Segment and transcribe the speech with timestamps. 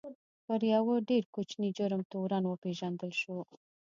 [0.45, 3.37] پر یوه ډېر کوچني جرم تورن وپېژندل شو.